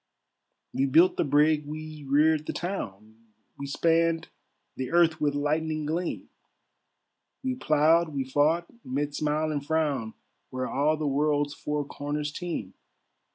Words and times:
"We 0.73 0.87
built 0.87 1.17
the 1.17 1.23
brigg, 1.23 1.67
we 1.67 2.03
reared 2.09 2.47
the 2.47 2.53
town, 2.53 3.17
We 3.59 3.67
spanned 3.67 4.29
the 4.75 4.91
earth 4.91 5.21
with 5.21 5.35
lightning 5.35 5.85
gleam, 5.85 6.27
We 7.43 7.53
ploughed, 7.53 8.09
we 8.09 8.23
fought, 8.23 8.65
mid 8.83 9.13
smile 9.13 9.51
and 9.51 9.63
frown, 9.63 10.15
Where 10.49 10.67
all 10.67 10.97
the 10.97 11.05
world's 11.05 11.53
four 11.53 11.85
corners 11.85 12.31
teem. 12.31 12.73